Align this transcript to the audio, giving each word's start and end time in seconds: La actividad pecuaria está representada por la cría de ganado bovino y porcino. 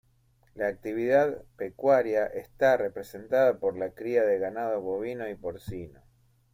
La 0.55 0.67
actividad 0.67 1.43
pecuaria 1.57 2.25
está 2.25 2.75
representada 2.75 3.59
por 3.59 3.77
la 3.77 3.91
cría 3.93 4.23
de 4.23 4.39
ganado 4.39 4.81
bovino 4.81 5.29
y 5.29 5.35
porcino. 5.35 6.01